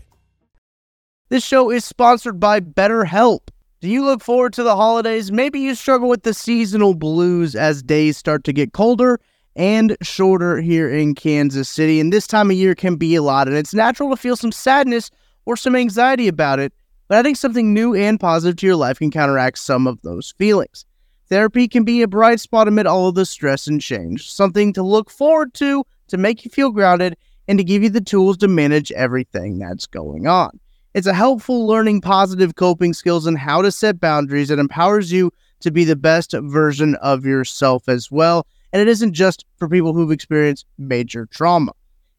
[1.28, 3.42] This show is sponsored by BetterHelp.
[3.80, 5.30] Do you look forward to the holidays?
[5.30, 9.20] Maybe you struggle with the seasonal blues as days start to get colder
[9.54, 12.00] and shorter here in Kansas City.
[12.00, 14.50] And this time of year can be a lot, and it's natural to feel some
[14.50, 15.12] sadness
[15.46, 16.72] or some anxiety about it.
[17.06, 20.34] But I think something new and positive to your life can counteract some of those
[20.36, 20.84] feelings.
[21.28, 24.82] Therapy can be a bright spot amid all of the stress and change, something to
[24.82, 28.48] look forward to to make you feel grounded and to give you the tools to
[28.48, 30.58] manage everything that's going on.
[30.94, 35.30] It's a helpful learning positive coping skills and how to set boundaries that empowers you
[35.60, 38.46] to be the best version of yourself as well.
[38.72, 41.72] And it isn't just for people who've experienced major trauma.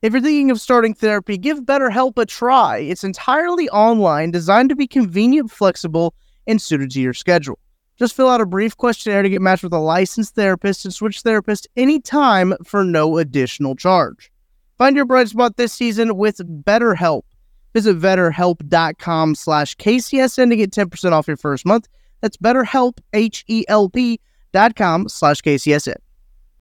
[0.03, 2.77] If you're thinking of starting therapy, give BetterHelp a try.
[2.77, 6.13] It's entirely online, designed to be convenient, flexible,
[6.45, 7.59] and suited to your schedule.
[7.99, 11.21] Just fill out a brief questionnaire to get matched with a licensed therapist and switch
[11.21, 14.31] therapists anytime for no additional charge.
[14.77, 17.23] Find your bright spot this season with BetterHelp.
[17.73, 21.89] Visit betterhelp.com slash KCSN to get 10% off your first month.
[22.21, 24.19] That's betterhelp, H-E-L-P
[24.53, 25.97] dot com slash KCSN.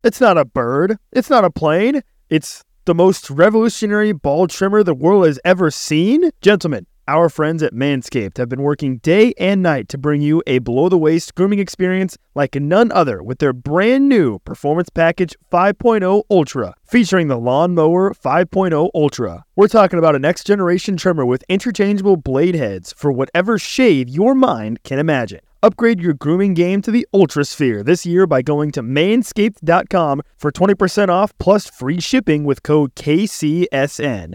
[0.02, 0.98] It's not a bird.
[1.12, 2.02] It's not a plane.
[2.28, 6.30] It's the most revolutionary ball trimmer the world has ever seen.
[6.40, 10.58] Gentlemen, Our friends at Manscaped have been working day and night to bring you a
[10.58, 16.24] below the waist grooming experience like none other with their brand new Performance Package 5.0
[16.30, 19.46] Ultra, featuring the Lawnmower 5.0 Ultra.
[19.56, 24.34] We're talking about a next generation trimmer with interchangeable blade heads for whatever shave your
[24.34, 25.40] mind can imagine.
[25.62, 30.52] Upgrade your grooming game to the Ultra Sphere this year by going to manscaped.com for
[30.52, 34.34] 20% off plus free shipping with code KCSN.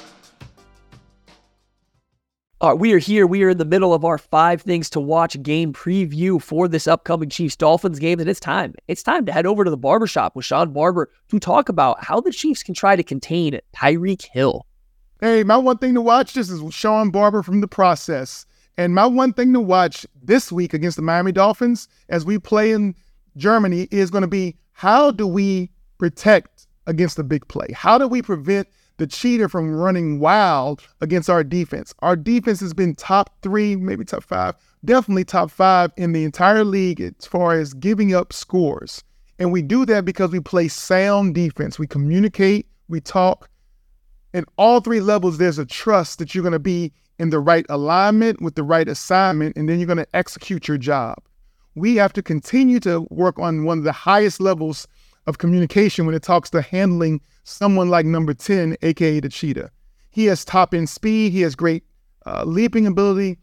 [2.61, 3.25] Uh, we are here.
[3.25, 6.85] We are in the middle of our five things to watch game preview for this
[6.85, 8.19] upcoming Chiefs Dolphins game.
[8.19, 8.75] And it's time.
[8.87, 12.21] It's time to head over to the barbershop with Shawn Barber to talk about how
[12.21, 14.67] the Chiefs can try to contain Tyreek Hill.
[15.21, 18.45] Hey, my one thing to watch this is Shawn Barber from the process.
[18.77, 22.73] And my one thing to watch this week against the Miami Dolphins as we play
[22.73, 22.93] in
[23.37, 27.69] Germany is going to be how do we protect against the big play?
[27.73, 28.67] How do we prevent
[29.01, 31.91] the cheater from running wild against our defense.
[32.03, 34.53] Our defense has been top three, maybe top five,
[34.85, 39.03] definitely top five in the entire league as far as giving up scores.
[39.39, 41.79] And we do that because we play sound defense.
[41.79, 43.49] We communicate, we talk.
[44.35, 47.65] In all three levels, there's a trust that you're going to be in the right
[47.69, 51.17] alignment with the right assignment, and then you're going to execute your job.
[51.73, 54.87] We have to continue to work on one of the highest levels
[55.27, 59.71] of communication when it talks to handling someone like number 10, aka the cheetah.
[60.09, 61.83] He has top end speed, he has great
[62.25, 63.37] uh, leaping ability,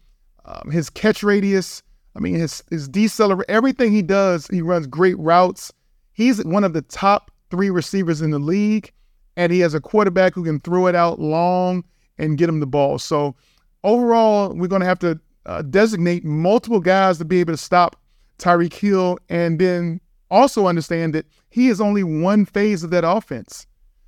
[0.45, 1.83] um, his catch radius.
[2.15, 5.71] I mean, his his deceleration, everything he does, he runs great routes.
[6.11, 8.91] He's one of the top three receivers in the league,
[9.37, 11.83] and he has a quarterback who can throw it out long
[12.17, 12.99] and get him the ball.
[12.99, 13.35] So
[13.83, 17.95] overall, we're going to have to uh, designate multiple guys to be able to stop
[18.37, 23.65] Tyreek Hill, and then also understand that he is only one phase of that offense.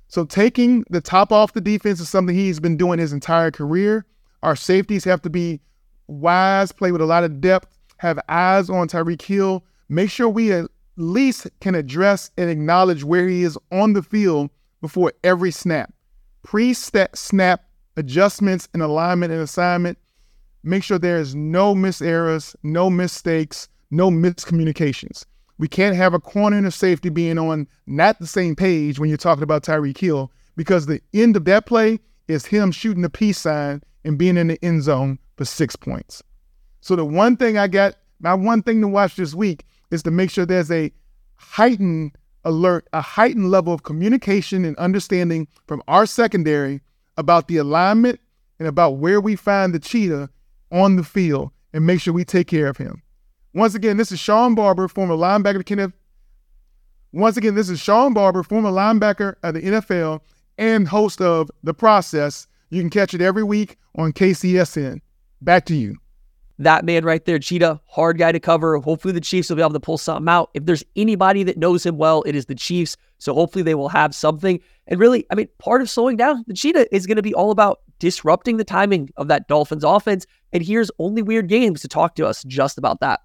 [0.08, 4.04] So taking the top off the defense is something he's been doing his entire career.
[4.42, 5.60] Our safeties have to be
[6.06, 9.64] wise, play with a lot of depth, have eyes on Tyreek Hill.
[9.88, 14.50] Make sure we at least can address and acknowledge where he is on the field
[14.80, 15.92] before every snap.
[16.42, 17.64] Pre-snap
[17.96, 19.98] adjustments and alignment and assignment.
[20.62, 25.24] Make sure there is no miss errors, no mistakes, no miscommunications.
[25.62, 29.08] We can't have a corner and a safety being on not the same page when
[29.08, 33.08] you're talking about Tyreek Hill because the end of that play is him shooting the
[33.08, 36.20] peace sign and being in the end zone for six points.
[36.80, 40.10] So the one thing I got, my one thing to watch this week is to
[40.10, 40.90] make sure there's a
[41.36, 46.80] heightened alert, a heightened level of communication and understanding from our secondary
[47.16, 48.18] about the alignment
[48.58, 50.28] and about where we find the cheetah
[50.72, 53.00] on the field and make sure we take care of him.
[53.54, 55.92] Once again, this is Shawn Barber, former linebacker of Kenneth.
[57.12, 60.20] Once again, this is Shawn Barber, former linebacker of the NFL
[60.56, 62.46] and host of The Process.
[62.70, 65.00] You can catch it every week on KCSN.
[65.42, 65.96] Back to you.
[66.58, 68.78] That man right there, Cheetah, hard guy to cover.
[68.78, 70.50] Hopefully, the Chiefs will be able to pull something out.
[70.54, 72.96] If there's anybody that knows him well, it is the Chiefs.
[73.18, 74.60] So hopefully, they will have something.
[74.86, 77.50] And really, I mean, part of slowing down the Cheetah is going to be all
[77.50, 80.24] about disrupting the timing of that Dolphins offense.
[80.54, 83.20] And here's only weird games to talk to us just about that.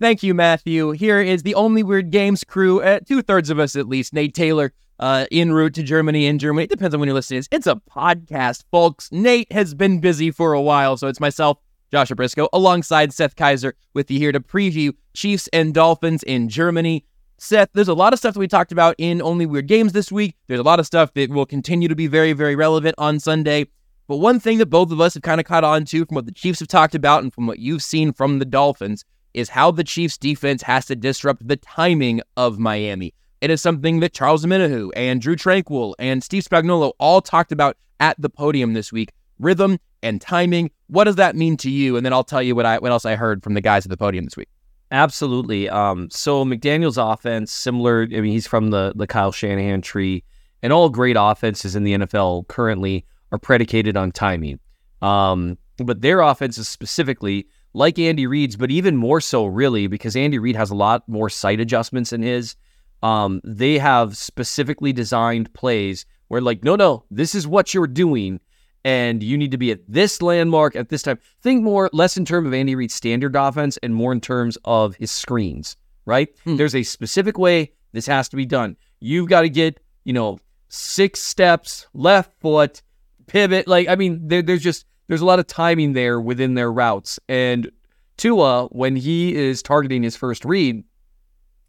[0.00, 0.92] Thank you, Matthew.
[0.92, 4.12] Here is the Only Weird Games crew, uh, two thirds of us at least.
[4.12, 6.26] Nate Taylor, uh, en route to Germany.
[6.26, 7.42] In Germany, it depends on when you're listening.
[7.50, 9.10] It's a podcast, folks.
[9.10, 11.58] Nate has been busy for a while, so it's myself,
[11.90, 17.04] Joshua Brisco, alongside Seth Keysor with you here to preview Chiefs and Dolphins in Germany.
[17.38, 20.12] Seth, there's a lot of stuff that we talked about in Only Weird Games this
[20.12, 20.36] week.
[20.46, 23.66] There's a lot of stuff that will continue to be very, very relevant on Sunday.
[24.06, 26.26] But one thing that both of us have kind of caught on to from what
[26.26, 29.04] the Chiefs have talked about and from what you've seen from the Dolphins
[29.34, 33.14] is how the Chiefs defense has to disrupt the timing of Miami.
[33.40, 37.76] It is something that Charles Omenihu and Drue Tranquill and Steve Spagnuolo all talked about
[38.00, 39.12] at the podium this week.
[39.38, 40.70] Rhythm and timing.
[40.88, 41.96] What does that mean to you?
[41.96, 43.90] And then I'll tell you what I what else I heard from the guys at
[43.90, 44.48] the podium this week.
[44.90, 45.68] Absolutely.
[45.68, 48.02] Um, so McDaniel's offense, similar.
[48.02, 50.24] I mean, he's from the the Kyle Shanahan tree,
[50.62, 54.58] and all great offenses in the NFL currently are predicated on timing.
[55.02, 57.46] Um, but their offenses specifically,
[57.78, 61.30] like Andy Reid's, but even more so, really, because Andy Reid has a lot more
[61.30, 62.56] sight adjustments in his.
[63.02, 68.40] Um, they have specifically designed plays where, like, no, no, this is what you're doing,
[68.84, 71.20] and you need to be at this landmark at this time.
[71.40, 74.96] Think more, less in terms of Andy Reid's standard offense and more in terms of
[74.96, 76.28] his screens, right?
[76.42, 76.56] Hmm.
[76.56, 78.76] There's a specific way this has to be done.
[78.98, 82.82] You've got to get, you know, six steps, left foot,
[83.28, 83.68] pivot.
[83.68, 87.18] Like, I mean, there, there's just, there's a lot of timing there within their routes.
[87.28, 87.70] And
[88.16, 90.84] Tua, when he is targeting his first read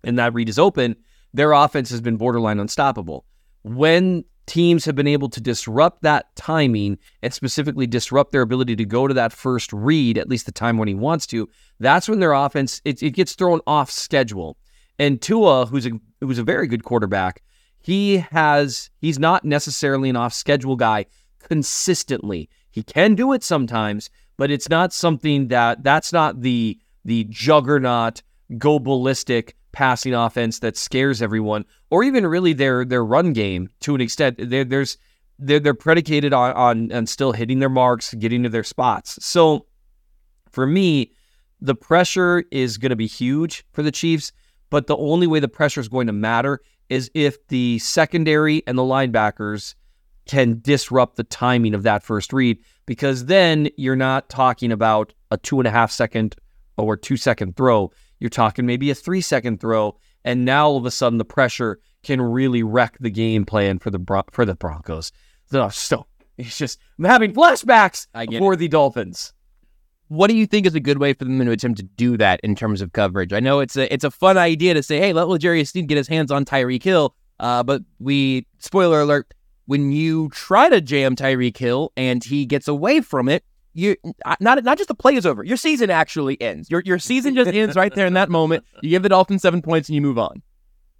[0.03, 0.95] and that read is open,
[1.33, 3.25] their offense has been borderline unstoppable.
[3.63, 8.85] When teams have been able to disrupt that timing and specifically disrupt their ability to
[8.85, 11.47] go to that first read, at least the time when he wants to,
[11.79, 14.57] that's when their offense it, it gets thrown off schedule.
[14.97, 17.43] And Tua, who's a who's a very good quarterback,
[17.79, 21.05] he has he's not necessarily an off schedule guy
[21.47, 22.49] consistently.
[22.71, 28.21] He can do it sometimes, but it's not something that that's not the the juggernaut
[28.57, 33.95] go ballistic passing offense that scares everyone, or even really their their run game to
[33.95, 34.37] an extent.
[34.39, 34.97] There, there's
[35.37, 39.23] they're they're predicated on, on on still hitting their marks, getting to their spots.
[39.23, 39.65] So
[40.51, 41.11] for me,
[41.61, 44.31] the pressure is going to be huge for the Chiefs,
[44.69, 48.77] but the only way the pressure is going to matter is if the secondary and
[48.77, 49.75] the linebackers
[50.29, 55.37] can disrupt the timing of that first read, because then you're not talking about a
[55.37, 56.35] two and a half second
[56.77, 57.91] or two second throw.
[58.19, 61.79] You're talking maybe a three second throw, and now all of a sudden the pressure
[62.03, 65.11] can really wreck the game plan for the Bron- for the Broncos.
[65.51, 66.05] So, so
[66.37, 68.05] it's just I'm having flashbacks
[68.37, 69.33] for the Dolphins.
[70.09, 72.39] What do you think is a good way for them to attempt to do that
[72.43, 73.33] in terms of coverage?
[73.33, 75.97] I know it's a it's a fun idea to say, hey, let L'Jarius Sneed get
[75.97, 79.33] his hands on Tyreek Hill, uh, but we spoiler alert,
[79.69, 83.43] when you try to jam Tyreek Hill and he gets away from it,
[83.75, 83.95] you
[84.39, 85.43] not not just the play is over.
[85.43, 86.71] Your season actually ends.
[86.71, 88.63] Your your season just ends right there in that moment.
[88.81, 90.41] You give the Dolphins seven points and you move on.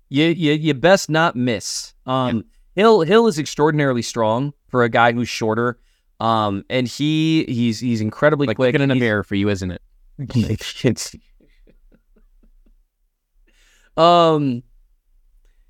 [0.09, 1.95] You you, you best not miss.
[2.05, 5.79] Um, Hill Hill is extraordinarily strong for a guy who's shorter.
[6.19, 8.73] Um, and he he's he's incredibly Like quick.
[8.73, 9.81] looking in a mirror for you, isn't it?
[13.97, 14.63] Um,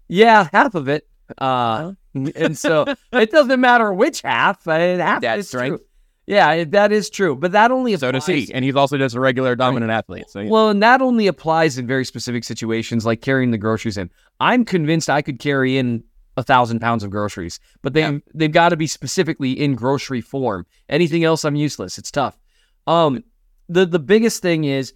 [0.07, 1.07] yeah, half of it.
[1.37, 4.67] Uh, and so it doesn't matter which half.
[4.67, 5.77] uh, half That's strength.
[5.77, 5.85] true.
[6.27, 7.35] Yeah, that is true.
[7.35, 8.47] But that only So does applies.
[8.49, 10.29] he, and he's also just a regular dominant athlete.
[10.29, 10.49] So yeah.
[10.49, 14.11] Well, and that only applies in very specific situations, like carrying the groceries in.
[14.39, 16.03] I'm convinced I could carry in
[16.37, 20.65] a thousand pounds of groceries, but they they've got to be specifically in grocery form.
[20.87, 21.97] Anything else, I'm useless.
[21.97, 22.37] It's tough.
[22.85, 23.23] Um,
[23.67, 24.93] the the biggest thing is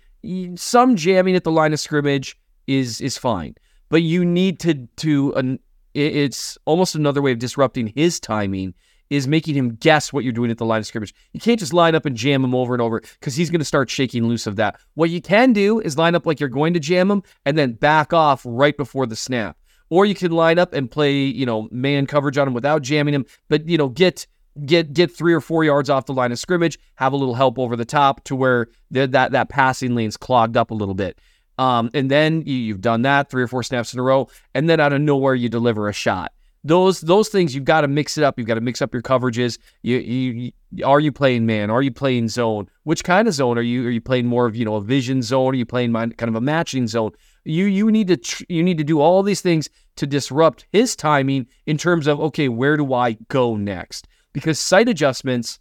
[0.55, 3.55] some jamming at the line of scrimmage is is fine,
[3.89, 5.61] but you need to to an, it-
[5.93, 8.73] it's almost another way of disrupting his timing
[9.09, 11.13] is making him guess what you're doing at the line of scrimmage.
[11.33, 13.65] You can't just line up and jam him over and over because he's going to
[13.65, 14.79] start shaking loose of that.
[14.95, 17.73] What you can do is line up like you're going to jam him and then
[17.73, 19.57] back off right before the snap.
[19.89, 23.13] Or you can line up and play, you know, man coverage on him without jamming
[23.13, 24.25] him, but you know, get
[24.65, 27.59] get get three or four yards off the line of scrimmage, have a little help
[27.59, 31.19] over the top to where that that passing lane's clogged up a little bit.
[31.57, 34.69] Um, and then you, you've done that three or four snaps in a row, and
[34.69, 36.33] then out of nowhere you deliver a shot.
[36.65, 38.37] Those those things you've got to mix it up.
[38.37, 39.57] You've got to mix up your coverages.
[39.81, 41.69] You, you, you are you playing man?
[41.69, 42.69] Are you playing zone?
[42.83, 43.85] Which kind of zone are you?
[43.85, 45.53] Are you playing more of you know a vision zone?
[45.53, 47.11] Are you playing kind of a matching zone?
[47.43, 50.95] You you need to tr- you need to do all these things to disrupt his
[50.95, 54.07] timing in terms of okay, where do I go next?
[54.31, 55.59] Because sight adjustments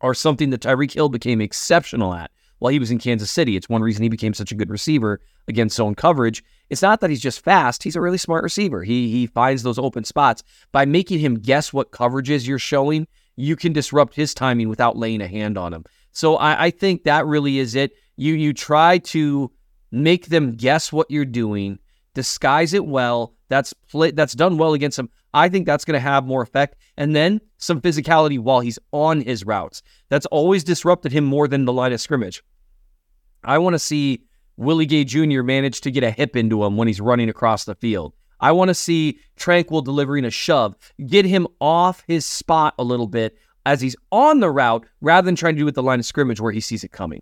[0.00, 3.56] are something that Tyreek Hill became exceptional at while he was in Kansas City.
[3.56, 6.42] It's one reason he became such a good receiver against zone coverage.
[6.70, 8.84] It's not that he's just fast; he's a really smart receiver.
[8.84, 10.42] He he finds those open spots
[10.72, 13.06] by making him guess what coverages you're showing.
[13.36, 15.84] You can disrupt his timing without laying a hand on him.
[16.12, 17.92] So I, I think that really is it.
[18.16, 19.50] You you try to
[19.90, 21.78] make them guess what you're doing,
[22.14, 23.34] disguise it well.
[23.48, 25.08] That's play, that's done well against him.
[25.34, 26.76] I think that's going to have more effect.
[26.96, 29.82] And then some physicality while he's on his routes.
[30.08, 32.42] That's always disrupted him more than the line of scrimmage.
[33.44, 34.24] I want to see
[34.56, 35.42] Willie Gay Jr.
[35.42, 38.14] manage to get a hip into him when he's running across the field.
[38.40, 40.76] I want to see Tranquill delivering a shove,
[41.06, 45.36] get him off his spot a little bit as he's on the route rather than
[45.36, 47.20] trying to do it the line of scrimmage where he sees it coming.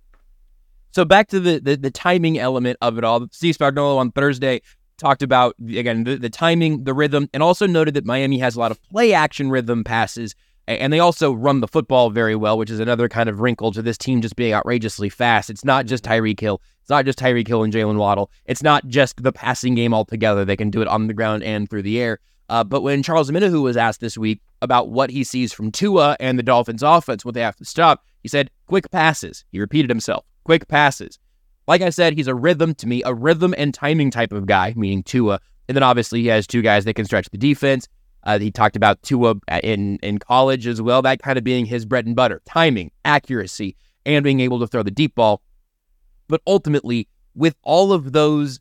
[0.92, 3.26] So back to the, the the timing element of it all.
[3.30, 4.62] Steve Spagnuolo on Thursday
[4.98, 8.60] talked about again the, the timing, the rhythm, and also noted that Miami has a
[8.60, 10.34] lot of play action rhythm passes,
[10.66, 13.82] and they also run the football very well, which is another kind of wrinkle to
[13.82, 15.50] this team just being outrageously fast.
[15.50, 16.60] It's not just Tyreek Hill.
[16.80, 18.30] It's not just Tyreek Hill and Jaylen Waddle.
[18.44, 20.44] It's not just the passing game altogether.
[20.44, 22.20] They can do it on the ground and through the air.
[22.48, 26.16] Uh, but when Charles Omenihu was asked this week about what he sees from Tua
[26.20, 29.44] and the Dolphins' offense, what they have to stop, he said, quick passes.
[29.50, 31.18] He repeated himself, quick passes.
[31.68, 34.72] Like I said, he's a rhythm to me, a rhythm and timing type of guy,
[34.76, 35.40] meaning Tua.
[35.68, 37.88] And then obviously he has two guys that can stretch the defense.
[38.22, 41.84] Uh, he talked about Tua in in college as well, that kind of being his
[41.84, 45.42] bread and butter, timing, accuracy, and being able to throw the deep ball.
[46.28, 48.60] But ultimately, with all of those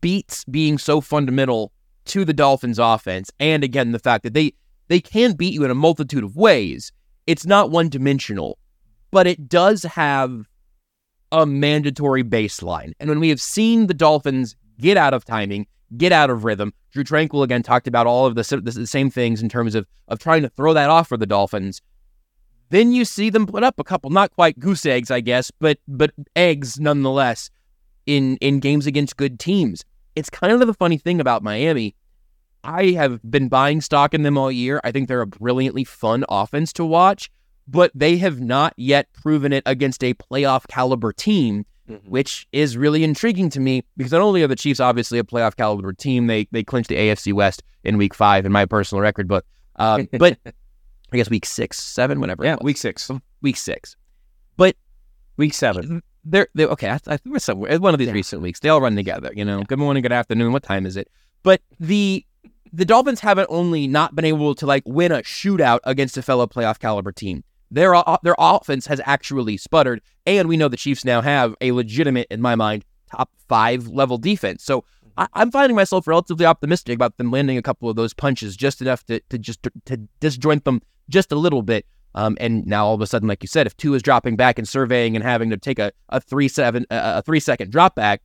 [0.00, 1.72] beats being so fundamental
[2.06, 4.52] to the Dolphins offense, and again, the fact that they
[4.88, 6.92] they can beat you in a multitude of ways,
[7.26, 8.58] it's not one dimensional,
[9.10, 10.48] but it does have
[11.32, 12.92] a mandatory baseline.
[13.00, 15.66] And when we have seen the Dolphins get out of timing,
[15.96, 19.42] get out of rhythm, Drue Tranquill again talked about all of the, the, same things
[19.42, 21.80] in terms of of trying to throw that off for the Dolphins.
[22.70, 25.78] Then you see them put up a couple, not quite goose eggs, I guess, but
[25.86, 27.50] but eggs nonetheless
[28.06, 29.84] in in games against good teams.
[30.16, 31.94] It's kind of the funny thing about Miami.
[32.62, 34.80] I have been buying stock in them all year.
[34.84, 37.30] I think they're a brilliantly fun offense to watch
[37.70, 42.10] but they have not yet proven it against a playoff caliber team, mm-hmm.
[42.10, 45.56] which is really intriguing to me because not only are the Chiefs obviously a playoff
[45.56, 49.28] caliber team, they they clinched the AFC West in Week Five in my personal record
[49.28, 49.46] book,
[49.76, 52.44] um, but I guess Week Six, Seven, whatever.
[52.44, 53.08] Yeah, Week Six,
[53.40, 53.96] Week Six,
[54.56, 54.76] but
[55.36, 56.02] Week Seven.
[56.22, 56.90] They're, they're okay.
[56.90, 57.80] I, I think we're somewhere.
[57.80, 58.14] One of these yeah.
[58.14, 59.30] recent weeks, they all run together.
[59.34, 59.64] You know, yeah.
[59.66, 60.52] good morning, good afternoon.
[60.52, 61.08] What time is it?
[61.42, 62.26] But the
[62.72, 66.46] the Dolphins haven't only not been able to like win a shootout against a fellow
[66.46, 67.42] playoff caliber team.
[67.70, 72.26] Their their offense has actually sputtered, and we know the Chiefs now have a legitimate,
[72.30, 74.64] in my mind, top five level defense.
[74.64, 74.84] So
[75.16, 78.80] I, am finding myself relatively optimistic about them landing a couple of those punches, just
[78.80, 81.86] enough to to just to, disjoint them just a little bit.
[82.16, 84.58] Um, and now all of a sudden, like you said, if Tua is dropping back
[84.58, 88.22] and surveying and having to take a, a three seven a three second drop back,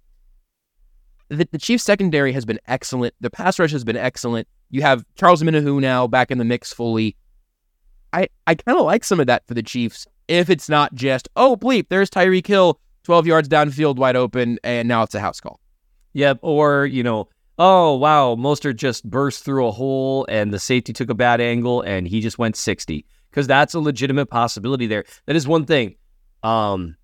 [1.29, 3.13] the, the Chiefs secondary has been excellent.
[3.19, 4.47] The pass rush has been excellent.
[4.69, 7.15] You have Charles Omenihu now back in the mix fully.
[8.15, 11.29] I, I kind of like some of that for the Chiefs if it's not just,
[11.35, 15.39] oh, bleep, there's Tyreek Hill 12 yards downfield wide open, and now it's a house
[15.39, 15.59] call.
[16.13, 16.39] Yep.
[16.41, 21.09] Or, you know, oh, wow, Mostert just burst through a hole and the safety took
[21.09, 23.05] a bad angle and he just went 60.
[23.29, 25.03] Because that's a legitimate possibility there.
[25.25, 25.95] That is one thing.
[26.41, 26.95] Um,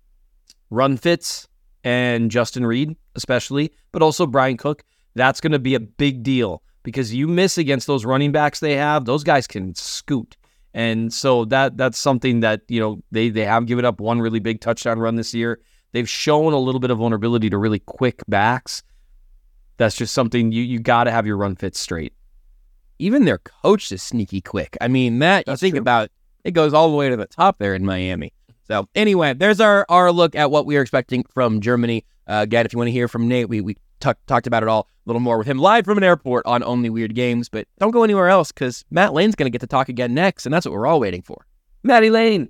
[0.70, 1.46] run fits
[1.84, 4.82] and Justin Reid, especially, but also Bryan Cook.
[5.14, 8.76] That's going to be a big deal because you miss against those running backs they
[8.76, 9.04] have.
[9.04, 10.36] Those guys can scoot.
[10.74, 14.40] And so that that's something that, you know, they they have given up one really
[14.40, 15.60] big touchdown run this year.
[15.92, 18.82] They've shown a little bit of vulnerability to really quick backs.
[19.76, 22.14] That's just something you you got to have your run fit straight.
[22.98, 24.76] Even their coach is sneaky quick.
[24.80, 25.80] I mean, Matt, you think true.
[25.80, 26.10] about
[26.44, 28.32] it goes all the way to the top there in Miami.
[28.66, 32.04] So anyway, there's our our look at what we are expecting from Germany.
[32.26, 34.68] Uh, again, if you want to hear from Nate, we we t- talked about it
[34.68, 37.48] all a little more with him live from an airport on Only Weird Games.
[37.48, 40.46] But don't go anywhere else because Matt Lane's going to get to talk again next,
[40.46, 41.46] and that's what we're all waiting for.
[41.82, 42.48] Matty Lane.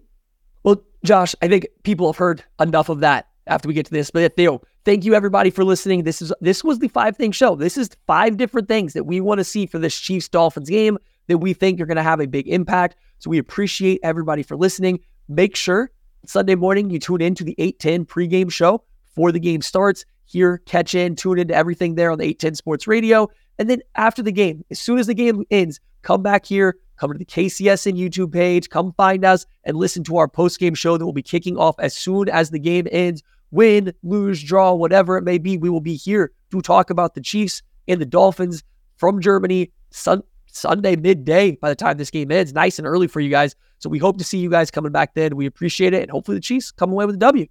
[0.64, 4.10] Well, Josh, I think people have heard enough of that after we get to this.
[4.10, 6.04] But Theo, thank you everybody for listening.
[6.04, 7.56] This is this was the five thing show.
[7.56, 10.98] This is five different things that we want to see for this Chiefs Dolphins game
[11.28, 12.96] that we think are going to have a big impact.
[13.18, 15.00] So we appreciate everybody for listening.
[15.28, 15.90] Make sure
[16.26, 20.58] Sunday morning you tune in to the 810 pregame show before the game starts here,
[20.66, 23.28] catch in, tune into everything there on the 810 Sports Radio.
[23.58, 27.12] And then after the game, as soon as the game ends, come back here, come
[27.12, 30.96] to the KCSN YouTube page, come find us and listen to our post game show
[30.96, 33.22] that will be kicking off as soon as the game ends.
[33.50, 37.20] Win, lose, draw, whatever it may be, we will be here to talk about the
[37.20, 38.64] Chiefs and the Dolphins
[38.96, 42.52] from Germany sun- Sunday midday by the time this game ends.
[42.52, 43.54] Nice and early for you guys.
[43.78, 45.36] So we hope to see you guys coming back then.
[45.36, 46.02] We appreciate it.
[46.02, 47.46] And hopefully the Chiefs come away with a W.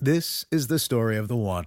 [0.00, 1.66] This is the story of the one.